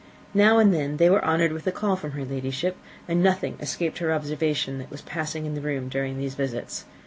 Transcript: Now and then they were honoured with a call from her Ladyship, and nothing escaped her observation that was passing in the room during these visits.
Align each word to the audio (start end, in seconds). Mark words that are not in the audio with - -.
Now 0.33 0.57
and 0.57 0.73
then 0.73 0.97
they 0.97 1.11
were 1.11 1.23
honoured 1.23 1.51
with 1.51 1.67
a 1.67 1.71
call 1.71 1.95
from 1.95 2.13
her 2.13 2.25
Ladyship, 2.25 2.75
and 3.07 3.21
nothing 3.21 3.55
escaped 3.59 3.99
her 3.99 4.11
observation 4.11 4.79
that 4.79 4.89
was 4.89 5.01
passing 5.03 5.45
in 5.45 5.53
the 5.53 5.61
room 5.61 5.89
during 5.89 6.17
these 6.17 6.33
visits. 6.33 6.85